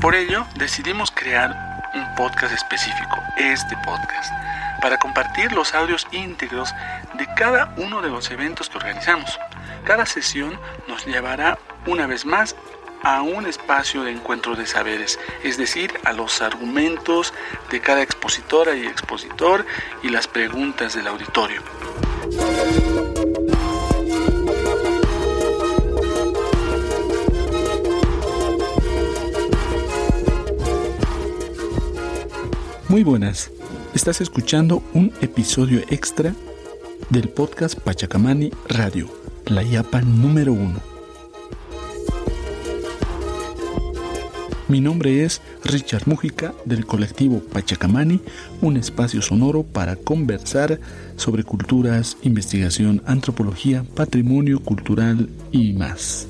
[0.00, 1.54] Por ello, decidimos crear
[1.92, 4.32] un podcast específico, este podcast,
[4.80, 6.72] para compartir los audios íntegros
[7.18, 9.38] de cada uno de los eventos que organizamos.
[9.84, 10.58] Cada sesión
[10.88, 12.56] nos llevará una vez más
[13.02, 17.34] a un espacio de encuentro de saberes, es decir, a los argumentos
[17.70, 19.66] de cada expositora y expositor
[20.02, 21.60] y las preguntas del auditorio.
[32.90, 33.52] Muy buenas,
[33.94, 36.34] estás escuchando un episodio extra
[37.08, 39.08] del podcast Pachacamani Radio,
[39.46, 40.80] la IAPA número uno.
[44.66, 48.20] Mi nombre es Richard Mújica del colectivo Pachacamani,
[48.60, 50.80] un espacio sonoro para conversar
[51.14, 56.26] sobre culturas, investigación, antropología, patrimonio cultural y más.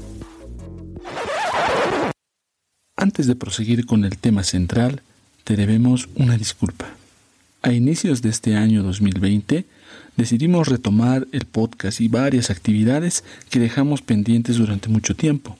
[2.97, 5.01] Antes de proseguir con el tema central,
[5.51, 6.87] te debemos una disculpa.
[7.62, 9.67] A inicios de este año 2020
[10.17, 15.59] decidimos retomar el podcast y varias actividades que dejamos pendientes durante mucho tiempo.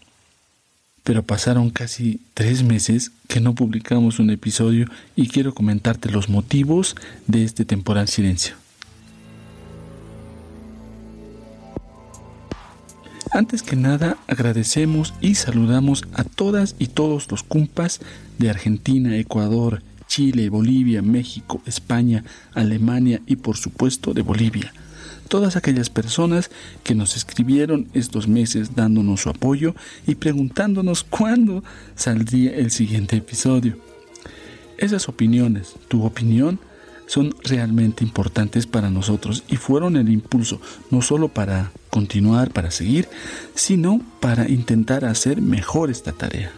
[1.03, 6.95] Pero pasaron casi tres meses que no publicamos un episodio y quiero comentarte los motivos
[7.27, 8.55] de este temporal silencio.
[13.33, 18.01] Antes que nada, agradecemos y saludamos a todas y todos los cumpas
[18.39, 24.73] de Argentina, Ecuador, Chile, Bolivia, México, España, Alemania y por supuesto de Bolivia.
[25.29, 26.51] Todas aquellas personas
[26.83, 29.77] que nos escribieron estos meses dándonos su apoyo
[30.09, 31.63] y preguntándonos cuándo
[31.95, 33.79] saldría el siguiente episodio.
[34.77, 36.59] Esas opiniones, tu opinión,
[37.11, 40.61] son realmente importantes para nosotros y fueron el impulso
[40.93, 43.09] no solo para continuar, para seguir,
[43.57, 46.53] sino para intentar hacer mejor esta tarea.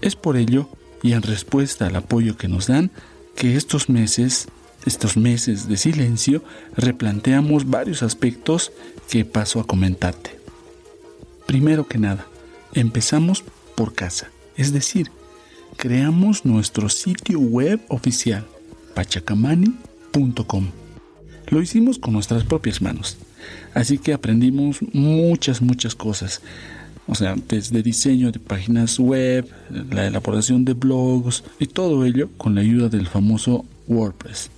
[0.00, 0.68] Es por ello,
[1.04, 2.90] y en respuesta al apoyo que nos dan,
[3.36, 4.48] que estos meses,
[4.84, 6.42] estos meses de silencio,
[6.76, 8.72] replanteamos varios aspectos
[9.08, 10.36] que paso a comentarte.
[11.46, 12.26] Primero que nada,
[12.72, 13.44] empezamos
[13.76, 15.12] por casa, es decir,
[15.76, 18.46] creamos nuestro sitio web oficial,
[18.98, 20.66] pachacamani.com.
[21.50, 23.16] Lo hicimos con nuestras propias manos,
[23.72, 26.42] así que aprendimos muchas, muchas cosas.
[27.06, 29.48] O sea, desde diseño de páginas web,
[29.92, 34.50] la elaboración de blogs y todo ello con la ayuda del famoso WordPress.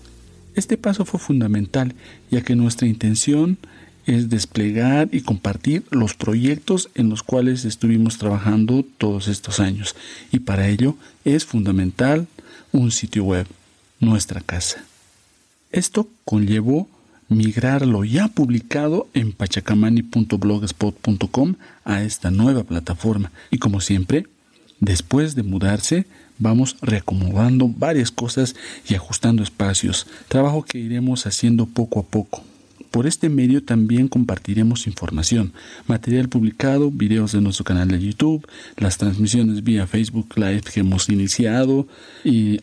[0.54, 1.94] Este paso fue fundamental
[2.30, 3.58] ya que nuestra intención
[4.06, 9.94] es desplegar y compartir los proyectos en los cuales estuvimos trabajando todos estos años.
[10.32, 10.96] Y para ello
[11.26, 12.26] es fundamental
[12.72, 13.46] un sitio web,
[14.00, 14.82] nuestra casa.
[15.70, 16.88] Esto conllevó
[17.28, 23.30] migrar lo ya publicado en pachacamani.blogspot.com a esta nueva plataforma.
[23.50, 24.26] Y como siempre,
[24.80, 26.06] después de mudarse,
[26.38, 28.56] vamos reacomodando varias cosas
[28.88, 32.42] y ajustando espacios, trabajo que iremos haciendo poco a poco.
[32.90, 35.52] Por este medio también compartiremos información,
[35.86, 38.46] material publicado, videos de nuestro canal de YouTube,
[38.78, 41.86] las transmisiones vía Facebook Live que hemos iniciado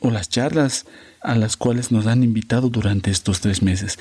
[0.01, 0.85] o las charlas
[1.21, 3.99] a las cuales nos han invitado durante estos tres meses.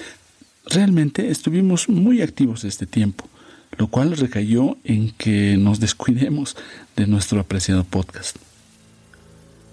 [0.66, 3.28] Realmente estuvimos muy activos este tiempo,
[3.78, 6.56] lo cual recayó en que nos descuidemos
[6.97, 8.36] de nuestro apreciado podcast.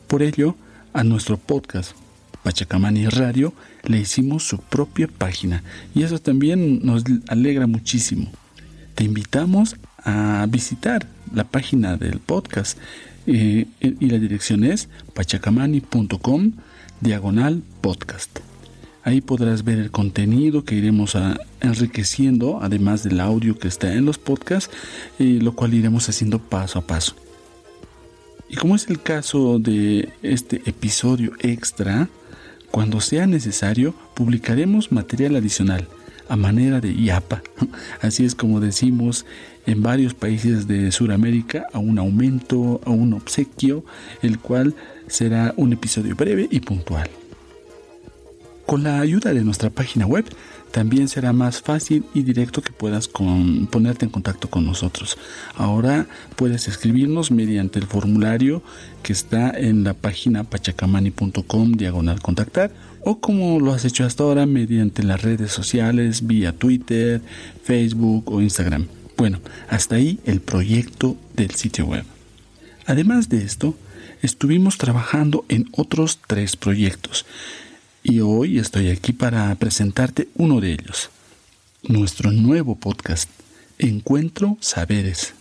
[0.08, 0.56] Por ello,
[0.94, 2.03] a nuestro podcast
[2.44, 5.64] Pachacamani Radio le hicimos su propia página
[5.96, 8.32] y eso también nos alegra muchísimo.
[8.96, 12.78] Te invitamos a visitar la página del podcast
[13.26, 16.52] eh, y la dirección es pachacamani.com
[17.00, 18.40] diagonal podcast.
[19.04, 21.18] Ahí podrás ver el contenido que iremos
[21.60, 24.74] enriqueciendo, además del audio que está en los podcasts,
[25.20, 27.16] lo cual iremos haciendo paso a paso.
[28.48, 32.08] Y como es el caso de este episodio extra,
[32.74, 35.88] cuando sea necesario publicaremos material adicional
[36.28, 37.44] a manera de IAPA.
[38.02, 39.28] Así es como decimos
[39.68, 43.86] en varios países de Sudamérica, a un aumento, a un obsequio,
[44.24, 44.74] el cual
[45.06, 47.12] será un episodio breve y puntual.
[48.66, 50.26] Con la ayuda de nuestra página web
[50.74, 55.20] también será más fácil y directo que puedas ponerte en contacto con nosotros.
[55.56, 58.64] Ahora puedes escribirnos mediante el formulario
[59.04, 62.72] que está en la página pachacamani.com diagonal contactar
[63.02, 67.22] o como lo has hecho hasta ahora mediante las redes sociales vía Twitter,
[67.64, 68.88] Facebook o Instagram.
[69.16, 72.04] Bueno, hasta ahí el proyecto del sitio web.
[72.88, 73.76] Además de esto,
[74.24, 77.28] estuvimos trabajando en otros tres proyectos
[78.04, 81.10] y hoy estoy aquí para presentarte uno de ellos,
[81.84, 83.30] nuestro nuevo podcast,
[83.80, 85.34] Encuentro Saberes.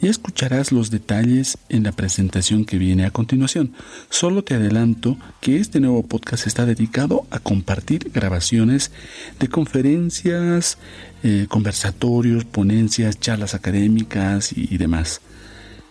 [0.00, 3.72] y escucharás los detalles en la presentación que viene a continuación.
[4.10, 8.92] Solo te adelanto que este nuevo podcast está dedicado a compartir grabaciones
[9.40, 10.76] de conferencias,
[11.22, 15.22] eh, conversatorios, ponencias, charlas académicas y, demás.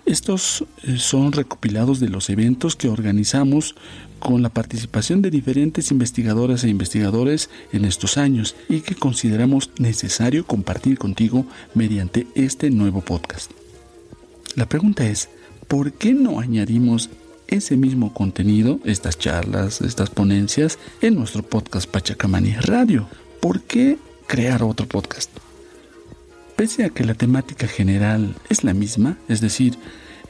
[0.06, 3.76] Estos eh, son recopilados de los eventos que organizamos
[4.20, 10.46] con la participación de diferentes investigadoras e investigadores en estos años y que consideramos necesario
[10.46, 13.52] compartir contigo mediante este nuevo podcast.
[14.56, 15.30] La pregunta es,
[15.68, 17.10] ¿por qué no añadimos
[17.48, 23.08] ese mismo contenido, estas charlas, estas ponencias, en nuestro podcast Pachacamani Radio?
[23.42, 23.98] ¿Por qué
[24.28, 25.45] crear otro podcast?
[26.56, 29.78] Pese a que la temática general es la misma, es decir,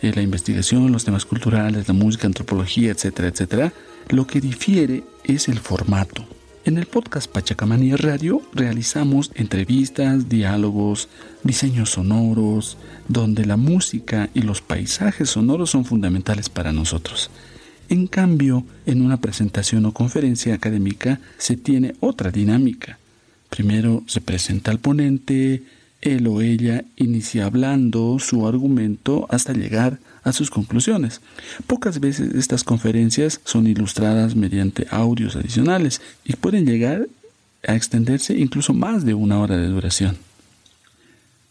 [0.01, 3.74] eh, la investigación, los temas culturales, la música, antropología, etcétera, etcétera,
[4.10, 6.25] lo que difiere es el formato.
[6.66, 11.10] En el podcast Pachacamani Radio realizamos entrevistas, diálogos,
[11.44, 17.30] diseños sonoros, donde la música y los paisajes sonoros son fundamentales para nosotros.
[17.88, 22.98] En cambio, en una presentación o conferencia académica se tiene otra dinámica.
[23.51, 25.62] Primero se presenta al ponente,
[26.06, 31.22] él o ella inicia hablando su argumento hasta llegar a sus conclusiones.
[31.68, 37.07] Pocas veces estas conferencias son ilustradas mediante audios adicionales y pueden llegar
[37.68, 40.18] a extenderse incluso más de una hora de duración.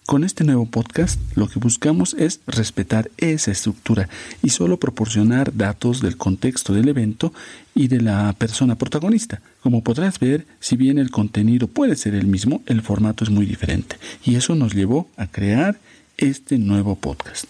[0.06, 4.11] Con este nuevo podcast lo que buscamos es respetar esa estructura
[4.43, 7.33] y solo proporcionar datos del contexto del evento
[7.75, 9.41] y de la persona protagonista.
[9.62, 13.47] Como podrás ver, si bien el contenido puede ser el mismo, el formato es muy
[13.47, 15.79] diferente y eso nos llevó a crear
[16.19, 17.47] este nuevo podcast.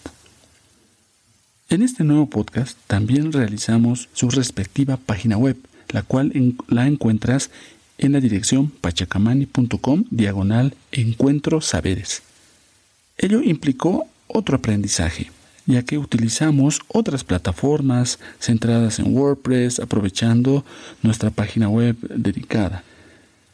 [1.67, 5.57] En este nuevo podcast también realizamos su respectiva página web,
[5.89, 6.31] la cual
[6.69, 7.51] la encuentras
[7.97, 12.24] en la dirección pachacamani.com diagonal encuentro saberes.
[13.17, 15.31] Ello implicó otro aprendizaje,
[15.65, 20.65] ya que utilizamos otras plataformas centradas en WordPress aprovechando
[21.01, 22.83] nuestra página web dedicada.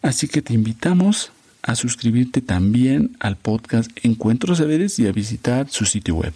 [0.02, 1.32] Así que te invitamos
[1.62, 6.34] a suscribirte también al podcast Encuentros Saberes y a visitar su sitio web.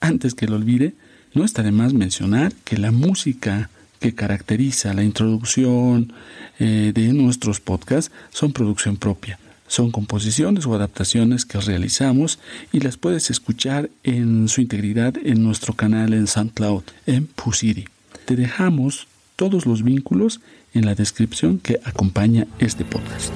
[0.00, 0.94] Antes que lo olvide,
[1.34, 3.68] no está de más mencionar que la música
[4.00, 6.14] que caracteriza la introducción
[6.58, 9.38] eh, de nuestros podcasts son producción propia.
[9.70, 12.40] Son composiciones o adaptaciones que realizamos
[12.72, 17.84] y las puedes escuchar en su integridad en nuestro canal en SoundCloud, en Pusiri.
[18.24, 19.06] Te dejamos
[19.36, 20.40] todos los vínculos
[20.74, 23.32] en la descripción que acompaña este podcast.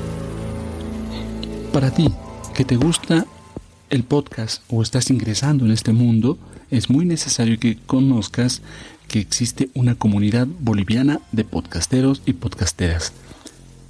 [1.72, 2.12] Para ti,
[2.52, 3.26] que te gusta
[3.90, 6.36] el podcast o estás ingresando en este mundo,
[6.69, 8.60] es muy necesario que conozcas
[9.06, 13.12] que existe una comunidad boliviana de podcasteros y podcasteras.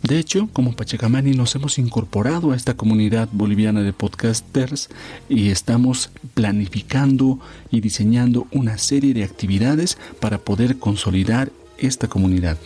[0.05, 4.91] De hecho, como Pachacamani nos hemos incorporado a esta comunidad boliviana de podcasters
[5.31, 7.39] y estamos planificando
[7.71, 12.59] y diseñando una serie de actividades para poder consolidar esta comunidad.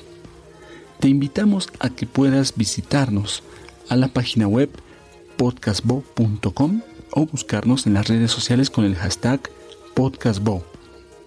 [0.99, 3.45] Te invitamos a que puedas visitarnos
[3.89, 4.71] a la página web
[5.37, 6.81] podcastbo.com
[7.13, 9.49] o buscarnos en las redes sociales con el hashtag
[9.95, 10.65] podcastbo.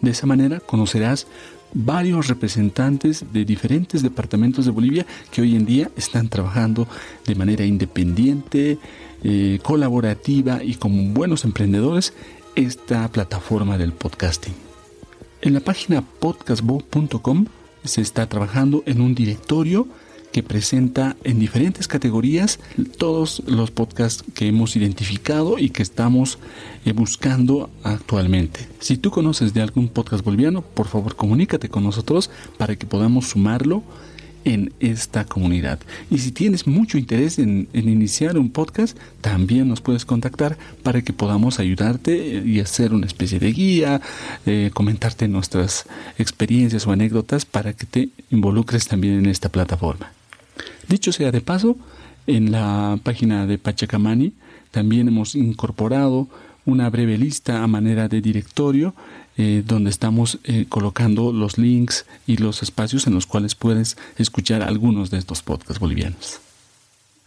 [0.01, 1.27] De esa manera conocerás
[1.73, 6.87] varios representantes de diferentes departamentos de Bolivia que hoy en día están trabajando
[7.25, 8.77] de manera independiente,
[9.23, 12.13] eh, colaborativa y como buenos emprendedores
[12.55, 14.53] esta plataforma del podcasting.
[15.41, 17.45] En la página podcastbo.com
[17.83, 19.87] se está trabajando en un directorio
[20.31, 22.59] que presenta en diferentes categorías
[22.97, 26.39] todos los podcasts que hemos identificado y que estamos
[26.85, 28.67] eh, buscando actualmente.
[28.79, 33.29] Si tú conoces de algún podcast boliviano, por favor comunícate con nosotros para que podamos
[33.29, 33.83] sumarlo
[34.43, 35.79] en esta comunidad.
[36.09, 41.13] Y si tienes mucho interés en, iniciar un podcast, también nos puedes contactar para que
[41.13, 44.01] podamos ayudarte eh, y hacer una especie de guía,
[44.45, 45.85] eh, comentarte nuestras
[46.17, 50.11] experiencias o anécdotas para que te involucres también en esta plataforma.
[50.87, 51.77] Dicho sea de paso,
[52.27, 54.33] en la página de Pachacamani
[54.71, 56.27] también hemos incorporado
[56.65, 58.93] una breve lista a manera de directorio
[59.37, 64.61] eh, donde estamos eh, colocando los links y los espacios en los cuales puedes escuchar
[64.61, 66.39] algunos de estos podcasts bolivianos.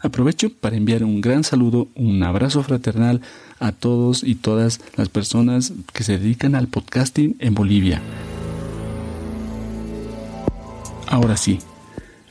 [0.01, 3.23] Aprovecho para enviar un gran saludo, un abrazo fraternal
[3.59, 8.03] a todos y todas las personas que se dedican al podcasting en Bolivia.
[11.07, 11.59] Ahora sí,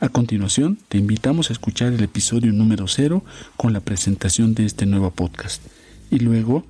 [0.03, 3.23] a continuación, te invitamos a escuchar el episodio número 0
[3.55, 5.63] con la presentación de este nuevo podcast.
[6.11, 6.65] Y luego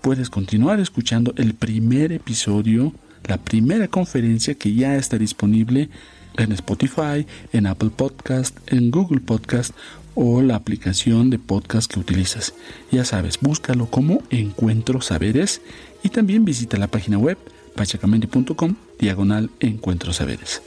[0.00, 2.92] puedes continuar escuchando el primer episodio,
[3.28, 5.90] la primera conferencia que ya está disponible
[6.36, 9.72] en Spotify, en Apple Podcast, en Google Podcast
[10.16, 12.52] o la aplicación de podcast que utilizas.
[12.90, 15.60] Ya sabes, búscalo como Encuentro Saberes
[16.02, 17.38] y también visita la página web
[17.76, 20.62] pachacamendi.com diagonal Encuentro Saberes.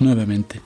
[0.00, 0.60] Nuevamente,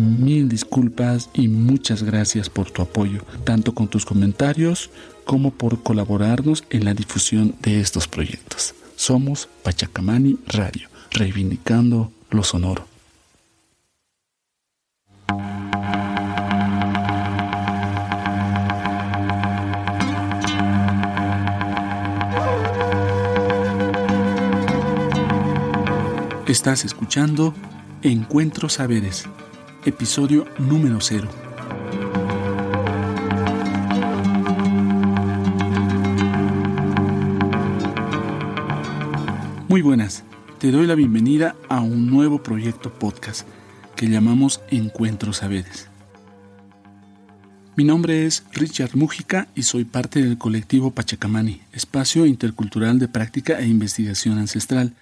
[0.00, 4.90] mil disculpas y muchas gracias por tu apoyo, tanto con tus comentarios
[5.24, 8.74] como por colaborarnos en la difusión de estos proyectos.
[8.96, 12.90] Somos Pachacamani Radio, reivindicando lo sonoro.
[26.50, 27.54] Estás escuchando
[28.02, 29.28] Encuentro Saberes,
[29.84, 31.28] episodio número 0.
[39.68, 40.24] Muy buenas,
[40.58, 43.46] te doy la bienvenida a un nuevo proyecto podcast
[43.96, 45.88] que llamamos Encuentro Saberes.
[47.76, 53.60] Mi nombre es Richard Mújica y soy parte del colectivo Pachacamani, espacio intercultural de práctica
[53.60, 54.92] e investigación ancestral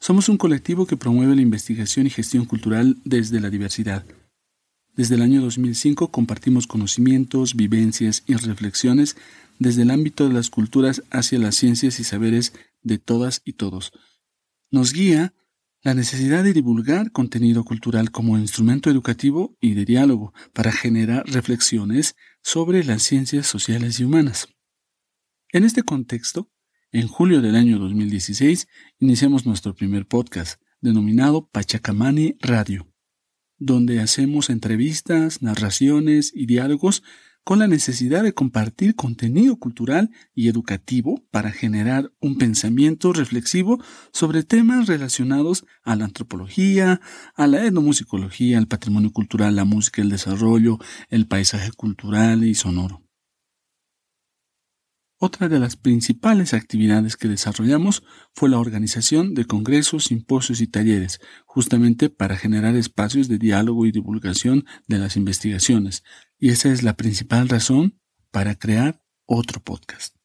[0.00, 4.06] somos un colectivo que promueve la investigación y gestión cultural desde la diversidad.
[4.96, 9.16] Desde el año 2005 compartimos conocimientos, vivencias y reflexiones
[9.58, 13.92] desde el ámbito de las culturas hacia las ciencias y saberes de todas y todos.
[14.70, 15.34] Nos guía
[15.82, 22.16] la necesidad de divulgar contenido cultural como instrumento educativo y de diálogo para generar reflexiones
[22.42, 24.48] sobre las ciencias sociales y humanas.
[25.52, 26.50] En este contexto,
[26.92, 28.66] en julio del año 2016
[28.98, 32.88] iniciamos nuestro primer podcast, denominado Pachacamani Radio,
[33.58, 37.02] donde hacemos entrevistas, narraciones y diálogos
[37.44, 43.82] con la necesidad de compartir contenido cultural y educativo para generar un pensamiento reflexivo
[44.12, 47.00] sobre temas relacionados a la antropología,
[47.34, 50.78] a la etnomusicología, al patrimonio cultural, la música, el desarrollo,
[51.08, 53.09] el paisaje cultural y sonoro.
[55.22, 61.20] Otra de las principales actividades que desarrollamos fue la organización de congresos, simposios y talleres,
[61.44, 66.04] justamente para generar espacios de diálogo y divulgación de las investigaciones.
[66.38, 68.00] Y esa es la principal razón
[68.30, 70.16] para crear otro podcast.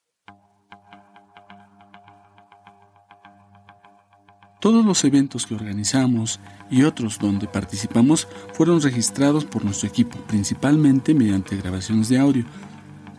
[4.61, 6.39] Todos los eventos que organizamos
[6.71, 12.45] y otros donde participamos fueron registrados por nuestro equipo, principalmente mediante grabaciones de audio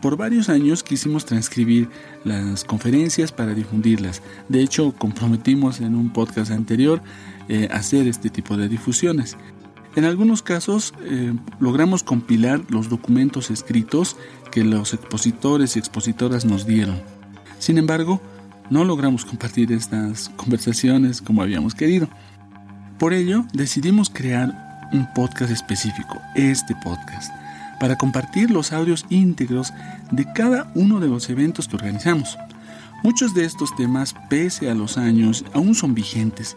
[0.00, 1.88] por varios años quisimos transcribir
[2.24, 4.22] las conferencias para difundirlas.
[4.48, 7.02] De hecho, comprometimos en un podcast anterior
[7.48, 9.36] eh, hacer este tipo de difusiones.
[9.94, 14.16] En algunos casos eh, logramos compilar los documentos escritos
[14.52, 17.00] que los expositores y expositoras nos dieron.
[17.58, 18.20] Sin embargo,
[18.68, 22.08] no logramos compartir estas conversaciones como habíamos querido.
[22.98, 27.45] Por ello, decidimos crear un podcast específico, este podcast
[27.80, 29.72] para compartir los audios íntegros
[30.10, 32.38] de cada uno de los eventos que organizamos.
[33.02, 36.56] Muchos de estos temas, pese a los años, aún son vigentes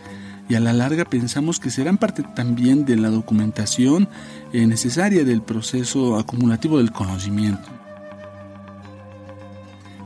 [0.49, 4.09] y a la larga pensamos que serán parte también de la documentación
[4.51, 7.69] eh, necesaria del proceso acumulativo del conocimiento.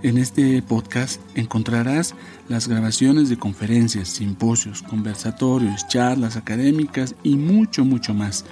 [0.03, 2.13] En este podcast encontrarás
[2.50, 8.43] las grabaciones de conferencias, simposios, conversatorios, charlas académicas y mucho, mucho más.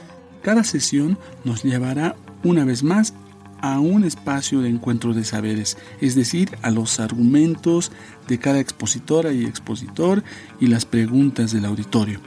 [0.43, 3.13] Cada sesión nos llevará una vez más
[3.61, 7.91] a un espacio de encuentro de saberes, es decir, a los argumentos
[8.27, 10.23] de cada expositora y expositor
[10.59, 12.19] y las preguntas del auditorio.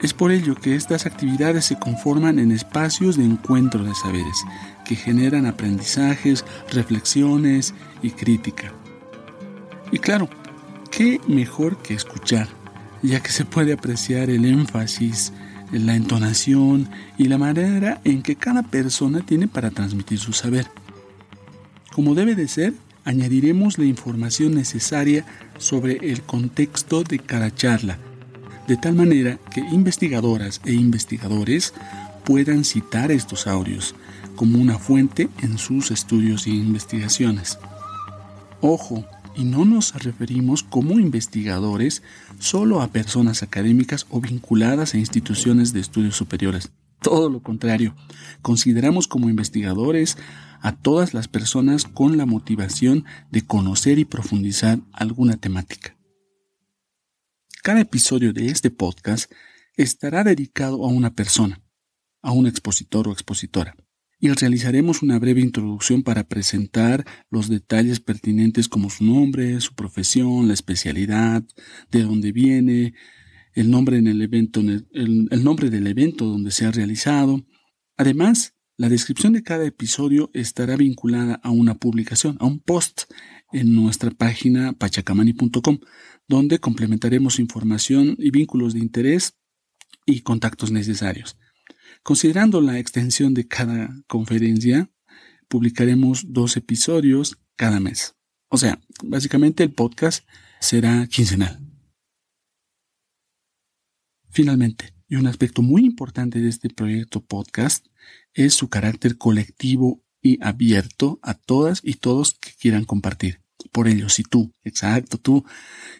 [0.00, 4.44] Es por ello que estas actividades se conforman en espacios de encuentro de saberes,
[4.84, 7.72] que generan aprendizajes, reflexiones
[8.02, 8.72] y crítica.
[9.92, 10.28] Y claro,
[10.90, 12.48] ¿qué mejor que escuchar?
[13.02, 15.32] Ya que se puede apreciar el énfasis,
[15.72, 16.88] la entonación
[17.18, 20.66] y la manera en que cada persona tiene para transmitir su saber.
[21.92, 22.74] Como debe de ser,
[23.04, 25.24] añadiremos la información necesaria
[25.58, 27.98] sobre el contexto de cada charla,
[28.68, 31.74] de tal manera que investigadoras e investigadores
[32.24, 33.94] puedan citar estos audios
[34.36, 37.58] como una fuente en sus estudios e investigaciones.
[38.60, 42.02] Ojo, y no nos referimos como investigadores
[42.38, 46.70] solo a personas académicas o vinculadas a instituciones de estudios superiores.
[47.00, 47.96] Todo lo contrario,
[48.42, 50.16] consideramos como investigadores
[50.60, 55.96] a todas las personas con la motivación de conocer y profundizar alguna temática.
[57.62, 59.30] Cada episodio de este podcast
[59.76, 61.60] estará dedicado a una persona,
[62.20, 63.74] a un expositor o expositora
[64.22, 70.46] y realizaremos una breve introducción para presentar los detalles pertinentes como su nombre, su profesión,
[70.46, 71.42] la especialidad,
[71.90, 72.94] de dónde viene,
[73.52, 77.44] el nombre, en el, evento, el nombre del evento donde se ha realizado.
[77.96, 83.10] Además, la descripción de cada episodio estará vinculada a una publicación, a un post
[83.52, 85.80] en nuestra página pachacamani.com,
[86.28, 89.34] donde complementaremos información y vínculos de interés
[90.06, 91.36] y contactos necesarios.
[92.02, 94.90] Considerando la extensión de cada conferencia,
[95.48, 98.14] publicaremos dos episodios cada mes.
[98.48, 100.26] O sea, básicamente el podcast
[100.60, 101.60] será quincenal.
[104.30, 107.86] Finalmente, y un aspecto muy importante de este proyecto podcast
[108.32, 113.42] es su carácter colectivo y abierto a todas y todos que quieran compartir.
[113.72, 115.44] Por ello, si tú, exacto, tú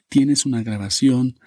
[0.09, 1.39] tienes una grabación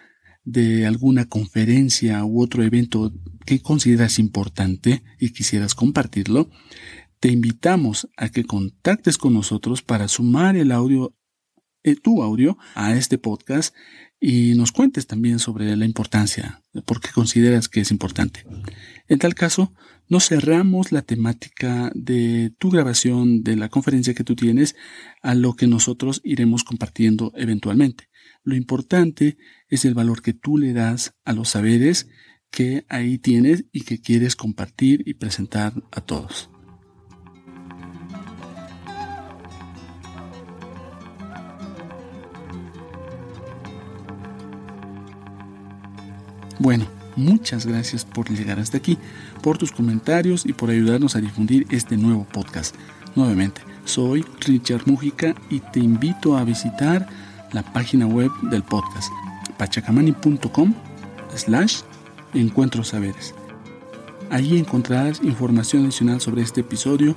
[0.46, 3.12] de alguna conferencia u otro evento
[3.46, 6.50] que consideras importante y quisieras compartirlo,
[7.20, 11.16] te invitamos a que contactes con nosotros para sumar el audio,
[11.84, 13.76] eh, tu audio a este podcast
[14.20, 18.46] y nos cuentes también sobre la importancia, por qué consideras que es importante.
[19.08, 19.74] En tal caso,
[20.08, 24.76] no cerramos la temática de tu grabación, de la conferencia que tú tienes,
[25.22, 28.10] a lo que nosotros iremos compartiendo eventualmente.
[28.46, 29.38] Lo importante
[29.70, 32.08] es el valor que tú le das a los saberes
[32.52, 36.52] que ahí tienes y que quieres compartir y presentar a todos.
[46.60, 49.00] Bueno, muchas gracias por llegar hasta aquí,
[49.42, 52.76] por tus comentarios y por ayudarnos a difundir este nuevo podcast.
[53.16, 57.10] Nuevamente, soy Richard Mujica y te invito a visitar
[57.56, 59.12] la página web del podcast
[59.58, 60.74] pachacamani.com
[61.34, 61.80] slash
[62.34, 63.34] encuentros saberes.
[64.30, 67.16] Allí encontrarás información adicional sobre este episodio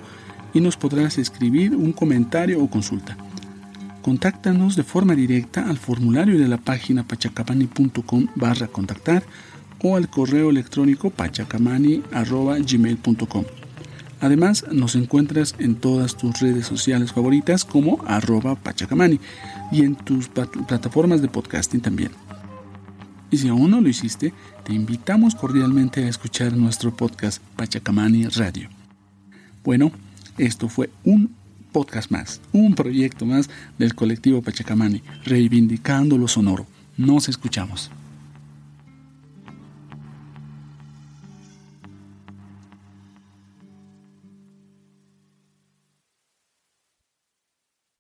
[0.54, 3.16] y nos podrás escribir un comentario o consulta.
[4.00, 9.25] Contáctanos de forma directa al formulario de la página pachacamani.com barra contactar
[9.83, 13.45] o al correo electrónico pachacamani.gmail.com.
[14.21, 19.21] Además, nos encuentras en todas tus redes sociales favoritas como arroba pachacamani
[19.71, 22.11] y en tus plataformas de podcasting también.
[23.31, 24.33] Y si aún no lo hiciste,
[24.64, 28.69] te invitamos cordialmente a escuchar nuestro podcast Pachacamani Radio.
[29.62, 29.92] Bueno,
[30.38, 31.35] esto fue un
[31.73, 36.66] podcast más, un proyecto más del colectivo Pachacamani, reivindicando lo sonoro.
[36.97, 37.90] Nos escuchamos.